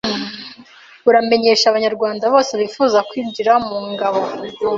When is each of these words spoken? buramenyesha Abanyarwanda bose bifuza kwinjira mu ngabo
buramenyesha 1.05 1.65
Abanyarwanda 1.69 2.23
bose 2.33 2.51
bifuza 2.61 2.97
kwinjira 3.09 3.51
mu 3.67 3.77
ngabo 3.91 4.21